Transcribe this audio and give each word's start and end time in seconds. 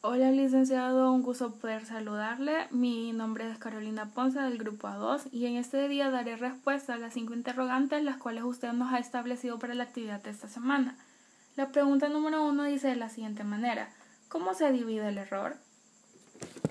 Hola 0.00 0.30
licenciado, 0.30 1.12
un 1.12 1.22
gusto 1.22 1.56
poder 1.56 1.84
saludarle. 1.84 2.68
Mi 2.70 3.10
nombre 3.10 3.50
es 3.50 3.58
Carolina 3.58 4.12
Ponce 4.14 4.38
del 4.38 4.56
grupo 4.56 4.86
A2 4.86 5.28
y 5.32 5.46
en 5.46 5.56
este 5.56 5.88
día 5.88 6.08
daré 6.08 6.36
respuesta 6.36 6.94
a 6.94 6.98
las 6.98 7.14
cinco 7.14 7.34
interrogantes 7.34 8.04
las 8.04 8.16
cuales 8.16 8.44
usted 8.44 8.70
nos 8.74 8.92
ha 8.92 9.00
establecido 9.00 9.58
para 9.58 9.74
la 9.74 9.82
actividad 9.82 10.22
de 10.22 10.30
esta 10.30 10.46
semana. 10.46 10.96
La 11.56 11.72
pregunta 11.72 12.08
número 12.08 12.44
uno 12.46 12.62
dice 12.62 12.86
de 12.86 12.94
la 12.94 13.08
siguiente 13.08 13.42
manera. 13.42 13.92
¿Cómo 14.28 14.54
se 14.54 14.70
divide 14.70 15.08
el 15.08 15.18
error? 15.18 15.56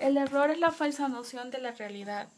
El 0.00 0.16
error 0.16 0.48
es 0.50 0.58
la 0.58 0.70
falsa 0.70 1.08
noción 1.08 1.50
de 1.50 1.58
la 1.58 1.72
realidad. 1.72 2.28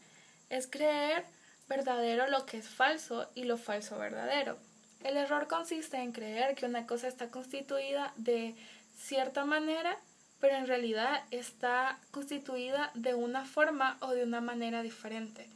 Es 0.49 0.67
creer 0.67 1.23
verdadero 1.69 2.27
lo 2.27 2.45
que 2.45 2.57
es 2.57 2.67
falso 2.67 3.29
y 3.33 3.45
lo 3.45 3.57
falso 3.57 3.97
verdadero. 3.97 4.57
El 5.05 5.15
error 5.15 5.47
consiste 5.47 5.95
en 6.01 6.11
creer 6.11 6.53
que 6.53 6.65
una 6.65 6.85
cosa 6.85 7.07
está 7.07 7.29
constituida 7.29 8.13
de 8.17 8.57
cierta 8.97 9.45
manera 9.45 9.97
pero 10.41 10.57
en 10.57 10.67
realidad 10.67 11.23
está 11.29 11.99
constituida 12.09 12.91
de 12.95 13.13
una 13.13 13.45
forma 13.45 13.97
o 14.01 14.09
de 14.09 14.23
una 14.23 14.41
manera 14.41 14.81
diferente. 14.81 15.47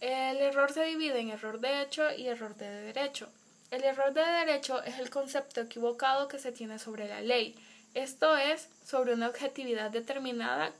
El 0.00 0.38
error 0.38 0.72
se 0.72 0.84
divide 0.84 1.20
en 1.20 1.30
error 1.30 1.60
de 1.60 1.80
hecho 1.80 2.12
y 2.12 2.26
error 2.26 2.56
de 2.56 2.68
derecho. 2.68 3.28
El 3.70 3.84
error 3.84 4.12
de 4.12 4.20
derecho 4.20 4.82
es 4.82 4.98
el 4.98 5.10
concepto 5.10 5.60
equivocado 5.62 6.28
que 6.28 6.40
se 6.40 6.52
tiene 6.52 6.78
sobre 6.78 7.08
la 7.08 7.20
ley, 7.20 7.54
esto 7.94 8.36
es, 8.36 8.68
sobre 8.84 9.14
una 9.14 9.28
objetividad 9.28 9.90
determinada 9.90 10.72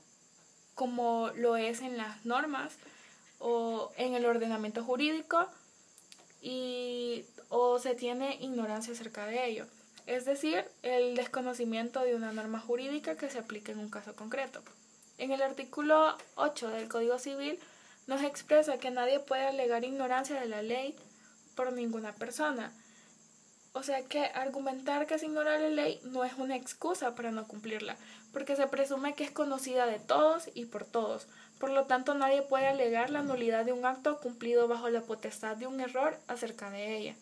como 0.75 1.31
lo 1.35 1.55
es 1.55 1.81
en 1.81 1.95
las 1.95 2.25
normas 2.25 2.73
o 3.39 3.91
en 3.95 4.15
el 4.15 4.25
ordenamiento 4.25 4.83
jurídico 4.83 5.47
y, 6.41 7.23
o 7.47 7.79
se 7.79 7.95
tiene 7.95 8.35
ignorancia 8.41 8.93
acerca 8.93 9.25
de 9.25 9.47
ello 9.47 9.65
es 10.05 10.25
decir, 10.25 10.65
el 10.83 11.15
desconocimiento 11.15 12.01
de 12.01 12.15
una 12.15 12.31
norma 12.31 12.59
jurídica 12.59 13.15
que 13.15 13.29
se 13.29 13.39
aplique 13.39 13.71
en 13.71 13.79
un 13.79 13.89
caso 13.89 14.15
concreto. 14.15 14.61
En 15.17 15.31
el 15.31 15.41
artículo 15.41 16.17
8 16.35 16.69
del 16.69 16.87
Código 16.89 17.17
Civil 17.17 17.59
nos 18.07 18.21
expresa 18.21 18.77
que 18.77 18.91
nadie 18.91 19.19
puede 19.19 19.47
alegar 19.47 19.83
ignorancia 19.83 20.39
de 20.39 20.47
la 20.47 20.61
ley 20.61 20.95
por 21.55 21.73
ninguna 21.73 22.13
persona. 22.13 22.71
O 23.73 23.83
sea 23.83 24.03
que 24.03 24.25
argumentar 24.25 25.07
que 25.07 25.15
es 25.15 25.23
ignorar 25.23 25.59
la 25.59 25.69
ley 25.69 25.99
no 26.03 26.23
es 26.23 26.33
una 26.37 26.55
excusa 26.55 27.15
para 27.15 27.31
no 27.31 27.47
cumplirla, 27.47 27.97
porque 28.31 28.55
se 28.55 28.67
presume 28.67 29.15
que 29.15 29.23
es 29.23 29.31
conocida 29.31 29.85
de 29.85 29.99
todos 29.99 30.49
y 30.53 30.65
por 30.65 30.85
todos. 30.85 31.27
Por 31.59 31.71
lo 31.71 31.85
tanto, 31.85 32.13
nadie 32.13 32.41
puede 32.41 32.67
alegar 32.67 33.09
la 33.09 33.21
nulidad 33.21 33.65
de 33.65 33.73
un 33.73 33.85
acto 33.85 34.19
cumplido 34.19 34.67
bajo 34.67 34.89
la 34.89 35.01
potestad 35.01 35.57
de 35.57 35.67
un 35.67 35.79
error 35.79 36.17
acerca 36.27 36.69
de 36.69 36.97
ella. 36.97 37.15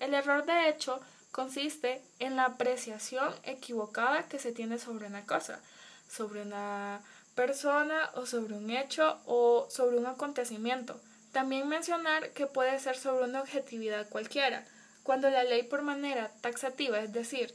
El 0.00 0.14
error 0.14 0.44
de 0.44 0.68
hecho 0.68 1.00
consiste 1.34 2.00
en 2.20 2.36
la 2.36 2.44
apreciación 2.44 3.34
equivocada 3.42 4.28
que 4.28 4.38
se 4.38 4.52
tiene 4.52 4.78
sobre 4.78 5.08
una 5.08 5.26
cosa, 5.26 5.60
sobre 6.08 6.42
una 6.42 7.02
persona 7.34 8.12
o 8.14 8.24
sobre 8.24 8.54
un 8.54 8.70
hecho 8.70 9.18
o 9.26 9.66
sobre 9.68 9.98
un 9.98 10.06
acontecimiento. 10.06 11.00
También 11.32 11.68
mencionar 11.68 12.30
que 12.30 12.46
puede 12.46 12.78
ser 12.78 12.96
sobre 12.96 13.24
una 13.24 13.40
objetividad 13.40 14.08
cualquiera, 14.08 14.64
cuando 15.02 15.28
la 15.28 15.42
ley 15.42 15.64
por 15.64 15.82
manera 15.82 16.30
taxativa, 16.40 17.00
es 17.00 17.12
decir, 17.12 17.52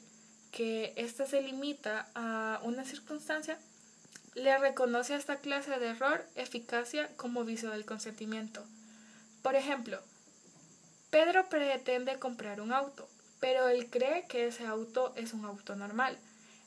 que 0.51 0.91
ésta 0.97 1.25
se 1.25 1.41
limita 1.41 2.09
a 2.15 2.59
una 2.63 2.83
circunstancia, 2.83 3.57
le 4.35 4.57
reconoce 4.57 5.13
a 5.13 5.17
esta 5.17 5.37
clase 5.37 5.79
de 5.79 5.87
error 5.87 6.25
eficacia 6.35 7.15
como 7.15 7.45
vicio 7.45 7.69
del 7.69 7.85
consentimiento. 7.85 8.61
Por 9.41 9.55
ejemplo, 9.55 10.01
Pedro 11.11 11.47
pretende 11.47 12.19
comprar 12.19 12.59
un 12.59 12.73
auto 12.73 13.07
pero 13.39 13.67
él 13.67 13.89
cree 13.89 14.25
que 14.27 14.47
ese 14.47 14.65
auto 14.65 15.13
es 15.15 15.33
un 15.33 15.45
auto 15.45 15.75
normal 15.75 16.17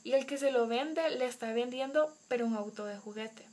y 0.04 0.12
el 0.12 0.26
que 0.26 0.38
se 0.38 0.50
lo 0.50 0.66
vende 0.66 1.10
le 1.10 1.26
está 1.26 1.52
vendiendo 1.52 2.12
pero 2.28 2.46
un 2.46 2.56
auto 2.56 2.84
de 2.84 2.96
juguete. 2.96 3.46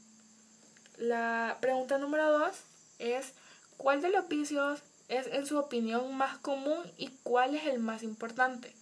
La 0.97 1.57
pregunta 1.61 1.97
número 1.97 2.31
dos 2.31 2.55
es 2.99 3.33
¿cuál 3.77 4.01
de 4.01 4.09
los 4.09 4.27
vicios 4.27 4.81
es 5.07 5.27
en 5.27 5.45
su 5.45 5.57
opinión 5.57 6.15
más 6.15 6.37
común 6.37 6.79
y 6.97 7.09
cuál 7.23 7.55
es 7.55 7.65
el 7.65 7.79
más 7.79 8.03
importante? 8.03 8.73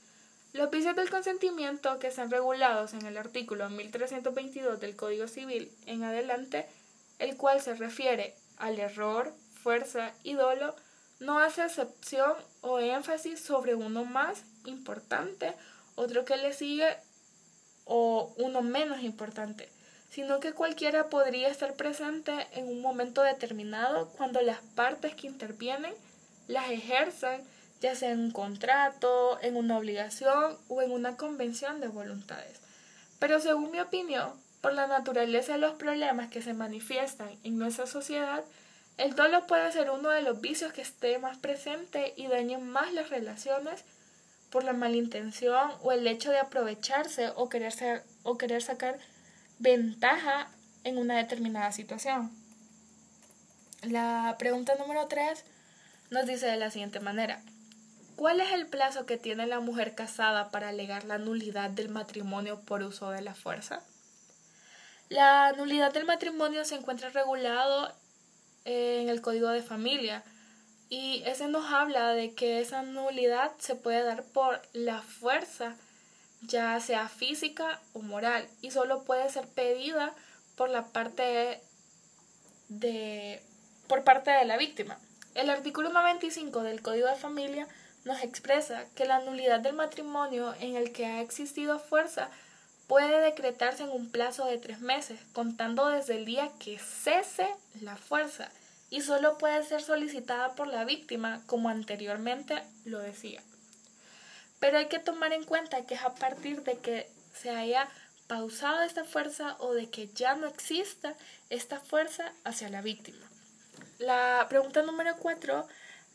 Los 0.53 0.71
vicios 0.71 0.95
del 0.95 1.09
consentimiento 1.09 1.99
que 1.99 2.07
están 2.07 2.31
regulados 2.31 2.93
en 2.93 3.05
el 3.05 3.17
artículo 3.17 3.69
1322 3.69 4.79
del 4.79 4.95
Código 4.95 5.27
Civil 5.27 5.71
en 5.85 6.03
adelante, 6.03 6.65
el 7.19 7.37
cual 7.37 7.61
se 7.61 7.75
refiere 7.75 8.33
al 8.57 8.79
error, 8.79 9.33
fuerza 9.61 10.13
y 10.23 10.33
dolo, 10.33 10.75
no 11.19 11.39
hace 11.39 11.63
excepción 11.63 12.33
o 12.61 12.79
énfasis 12.79 13.39
sobre 13.39 13.75
uno 13.75 14.05
más 14.05 14.43
importante, 14.65 15.53
otro 15.95 16.25
que 16.25 16.37
le 16.37 16.53
sigue 16.53 16.87
o 17.85 18.33
uno 18.37 18.61
menos 18.61 19.01
importante, 19.01 19.69
sino 20.09 20.39
que 20.39 20.53
cualquiera 20.53 21.09
podría 21.09 21.49
estar 21.49 21.73
presente 21.75 22.33
en 22.53 22.67
un 22.67 22.81
momento 22.81 23.23
determinado 23.23 24.09
cuando 24.09 24.41
las 24.41 24.59
partes 24.75 25.15
que 25.15 25.27
intervienen 25.27 25.93
las 26.47 26.69
ejerzan, 26.69 27.41
ya 27.81 27.95
sea 27.95 28.11
en 28.11 28.19
un 28.19 28.31
contrato, 28.31 29.39
en 29.41 29.55
una 29.55 29.77
obligación 29.77 30.57
o 30.69 30.81
en 30.81 30.91
una 30.91 31.17
convención 31.17 31.81
de 31.81 31.87
voluntades. 31.87 32.59
Pero 33.19 33.39
según 33.39 33.71
mi 33.71 33.79
opinión, 33.79 34.31
por 34.61 34.73
la 34.73 34.87
naturaleza 34.87 35.53
de 35.53 35.59
los 35.59 35.73
problemas 35.73 36.29
que 36.29 36.41
se 36.41 36.53
manifiestan 36.53 37.29
en 37.43 37.57
nuestra 37.57 37.85
sociedad, 37.85 38.43
el 38.97 39.15
dolo 39.15 39.45
puede 39.45 39.71
ser 39.71 39.91
uno 39.91 40.09
de 40.09 40.23
los 40.23 40.41
vicios 40.41 40.73
que 40.73 40.81
esté 40.81 41.19
más 41.19 41.37
presente 41.37 42.13
y 42.17 42.27
dañe 42.27 42.57
más 42.57 42.93
las 42.93 43.09
relaciones 43.09 43.85
por 44.49 44.63
la 44.63 44.73
malintención 44.73 45.71
o 45.81 45.91
el 45.91 46.07
hecho 46.07 46.31
de 46.31 46.39
aprovecharse 46.39 47.31
o 47.35 47.47
querer, 47.49 48.03
o 48.23 48.37
querer 48.37 48.61
sacar 48.61 48.97
ventaja 49.59 50.49
en 50.83 50.97
una 50.97 51.17
determinada 51.17 51.71
situación. 51.71 52.31
La 53.83 54.35
pregunta 54.39 54.73
número 54.75 55.07
3 55.07 55.43
nos 56.09 56.25
dice 56.25 56.47
de 56.47 56.57
la 56.57 56.71
siguiente 56.71 56.99
manera. 56.99 57.41
¿Cuál 58.15 58.41
es 58.41 58.51
el 58.51 58.65
plazo 58.65 59.05
que 59.05 59.17
tiene 59.17 59.45
la 59.45 59.59
mujer 59.59 59.93
casada 59.93 60.49
para 60.49 60.69
alegar 60.69 61.03
la 61.03 61.19
nulidad 61.19 61.69
del 61.69 61.89
matrimonio 61.89 62.61
por 62.61 62.81
uso 62.81 63.11
de 63.11 63.21
la 63.21 63.35
fuerza? 63.35 63.83
La 65.09 65.51
nulidad 65.51 65.93
del 65.93 66.05
matrimonio 66.05 66.65
se 66.65 66.75
encuentra 66.75 67.09
regulado 67.09 67.93
en 68.67 69.09
el 69.09 69.21
código 69.21 69.47
de 69.49 69.63
familia. 69.63 70.23
Y 70.89 71.23
ese 71.25 71.47
nos 71.47 71.71
habla 71.71 72.13
de 72.13 72.33
que 72.33 72.59
esa 72.59 72.81
nulidad 72.83 73.51
se 73.57 73.75
puede 73.75 74.03
dar 74.03 74.23
por 74.23 74.61
la 74.73 75.01
fuerza, 75.01 75.75
ya 76.41 76.79
sea 76.79 77.09
física 77.09 77.79
o 77.93 78.01
moral, 78.01 78.47
y 78.61 78.71
solo 78.71 79.03
puede 79.03 79.29
ser 79.29 79.47
pedida 79.47 80.13
por 80.55 80.69
la 80.69 80.87
parte 80.87 81.61
de 82.69 83.41
por 83.87 84.03
parte 84.03 84.31
de 84.31 84.45
la 84.45 84.57
víctima. 84.57 84.99
El 85.33 85.49
artículo 85.49 85.89
95 85.89 86.63
del 86.63 86.81
Código 86.81 87.07
de 87.07 87.15
Familia 87.15 87.67
nos 88.03 88.21
expresa 88.21 88.85
que 88.95 89.05
la 89.05 89.19
nulidad 89.19 89.61
del 89.61 89.75
matrimonio 89.75 90.53
en 90.59 90.75
el 90.75 90.91
que 90.91 91.05
ha 91.05 91.21
existido 91.21 91.79
fuerza 91.79 92.29
puede 92.87 93.21
decretarse 93.21 93.83
en 93.83 93.89
un 93.89 94.09
plazo 94.09 94.45
de 94.45 94.57
tres 94.57 94.79
meses, 94.79 95.19
contando 95.33 95.87
desde 95.87 96.15
el 96.15 96.25
día 96.25 96.49
que 96.59 96.79
cese 96.79 97.47
la 97.81 97.97
fuerza, 97.97 98.49
y 98.89 99.01
solo 99.01 99.37
puede 99.37 99.63
ser 99.63 99.81
solicitada 99.81 100.55
por 100.55 100.67
la 100.67 100.85
víctima, 100.85 101.41
como 101.45 101.69
anteriormente 101.69 102.63
lo 102.85 102.99
decía. 102.99 103.41
Pero 104.59 104.77
hay 104.77 104.87
que 104.87 104.99
tomar 104.99 105.33
en 105.33 105.43
cuenta 105.43 105.85
que 105.85 105.95
es 105.95 106.01
a 106.01 106.15
partir 106.15 106.63
de 106.63 106.77
que 106.77 107.09
se 107.33 107.49
haya 107.49 107.87
pausado 108.27 108.81
esta 108.81 109.03
fuerza 109.03 109.55
o 109.59 109.73
de 109.73 109.89
que 109.89 110.07
ya 110.07 110.35
no 110.35 110.47
exista 110.47 111.13
esta 111.49 111.79
fuerza 111.79 112.31
hacia 112.43 112.69
la 112.69 112.81
víctima. 112.81 113.25
La 113.99 114.45
pregunta 114.49 114.81
número 114.81 115.15
cuatro 115.17 115.67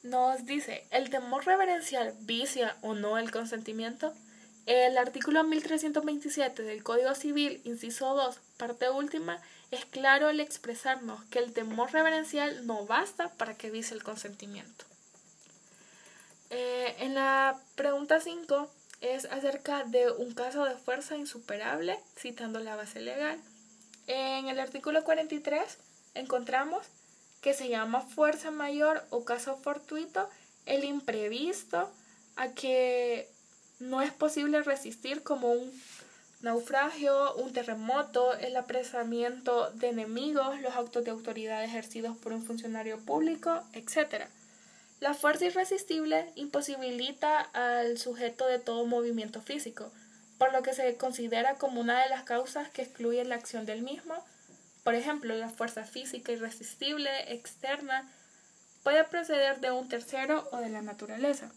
nos 0.03 0.45
dice, 0.45 0.87
¿el 0.91 1.11
temor 1.11 1.47
reverencial 1.47 2.15
vicia 2.21 2.77
o 2.83 2.95
no 2.95 3.19
el 3.19 3.31
consentimiento? 3.31 4.13
El 4.67 4.97
artículo 4.97 5.43
1327 5.43 6.63
del 6.63 6.85
Código 6.85 7.15
Civil, 7.15 7.61
inciso 7.65 8.15
2, 8.15 8.39
parte 8.57 8.91
última, 8.91 9.41
es 9.73 9.85
claro 9.87 10.29
al 10.29 10.39
expresarnos 10.39 11.25
que 11.25 11.41
el 11.41 11.53
temor 11.53 11.93
reverencial 11.93 12.65
no 12.67 12.87
basta 12.87 13.31
para 13.31 13.57
que 13.57 13.71
vice 13.71 13.95
el 13.95 14.05
consentimiento. 14.05 14.85
Eh, 16.51 16.95
en 16.99 17.15
la 17.15 17.59
pregunta 17.75 18.21
5 18.21 18.71
es 19.01 19.25
acerca 19.25 19.85
de 19.85 20.11
un 20.13 20.33
caso 20.33 20.65
de 20.65 20.77
fuerza 20.77 21.17
insuperable, 21.17 21.99
citando 22.17 22.61
la 22.61 22.77
base 22.77 23.01
legal. 23.01 23.41
En 24.07 24.49
el 24.49 24.61
artículo 24.61 25.03
43 25.03 25.79
encontramos 26.15 26.87
que 27.41 27.55
se 27.55 27.69
llama 27.69 28.03
fuerza 28.03 28.53
mayor 28.53 29.05
o 29.11 29.25
caso 29.25 29.57
fortuito 29.57 30.29
el 30.67 30.85
imprevisto 30.85 31.91
a 32.37 32.51
que 32.51 33.29
no 33.83 34.01
es 34.01 34.13
posible 34.13 34.63
resistir 34.63 35.23
como 35.23 35.53
un 35.53 35.73
naufragio, 36.41 37.35
un 37.37 37.53
terremoto, 37.53 38.35
el 38.35 38.57
apresamiento 38.57 39.71
de 39.73 39.89
enemigos, 39.89 40.61
los 40.61 40.75
actos 40.75 41.05
de 41.05 41.11
autoridad 41.11 41.65
ejercidos 41.65 42.17
por 42.17 42.33
un 42.33 42.45
funcionario 42.45 42.99
público, 42.99 43.63
etc. 43.73 44.27
La 45.01 45.15
fuerza 45.15 45.47
irresistible 45.47 46.31
imposibilita 46.35 47.41
al 47.41 47.99
sujeto 47.99 48.47
de 48.47 48.59
todo 48.59 48.87
movimiento 48.87 49.41
físico. 49.41 49.91
por 50.39 50.53
lo 50.53 50.63
que 50.65 50.75
se 50.75 50.97
considera 50.97 51.55
como 51.55 51.81
una 51.81 52.03
de 52.03 52.09
las 52.09 52.25
causas 52.25 52.69
que 52.71 52.83
excluye 52.83 53.25
la 53.25 53.37
acción 53.37 53.65
del 53.65 53.81
mismo. 53.81 54.15
Por 54.83 54.97
ejemplo, 54.97 55.37
la 55.37 55.49
fuerza 55.49 55.85
física 55.85 56.33
irresistible 56.33 57.33
externa 57.33 58.11
puede 58.83 59.05
proceder 59.05 59.61
de 59.61 59.71
un 59.71 59.89
tercero 59.89 60.49
o 60.51 60.57
de 60.57 60.69
la 60.69 60.83
naturaleza. 60.83 61.53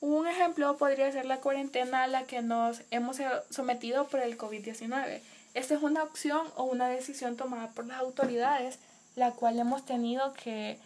Un 0.00 0.26
ejemplo 0.26 0.76
podría 0.76 1.10
ser 1.10 1.24
la 1.24 1.40
cuarentena 1.40 2.02
a 2.02 2.06
la 2.06 2.24
que 2.24 2.42
nos 2.42 2.82
hemos 2.90 3.16
sometido 3.50 4.08
por 4.08 4.20
el 4.20 4.36
COVID-19. 4.36 5.20
Esta 5.54 5.74
es 5.74 5.82
una 5.82 6.02
opción 6.02 6.46
o 6.56 6.64
una 6.64 6.88
decisión 6.88 7.36
tomada 7.36 7.70
por 7.70 7.86
las 7.86 8.00
autoridades, 8.00 8.78
la 9.14 9.32
cual 9.32 9.58
hemos 9.58 9.86
tenido 9.86 10.34
que 10.34 10.78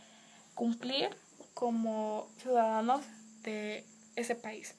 cumplir 0.55 1.11
como 1.55 2.29
ciudadanos 2.41 3.03
de 3.43 3.85
ese 4.15 4.37
país. 4.37 4.75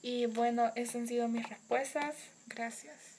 Y 0.00 0.26
bueno, 0.26 0.70
esas 0.76 0.96
han 0.96 1.08
sido 1.08 1.28
mis 1.28 1.48
respuestas. 1.48 2.14
Gracias. 2.46 3.13